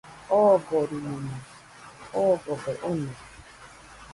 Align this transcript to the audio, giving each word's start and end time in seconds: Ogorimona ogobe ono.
Ogorimona 0.39 1.35
ogobe 2.27 2.73
ono. 2.91 3.11